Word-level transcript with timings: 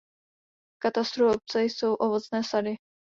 V 0.75 0.79
katastru 0.79 1.31
obce 1.31 1.63
jsou 1.63 1.93
ovocné 1.93 2.43
sady. 2.43 2.75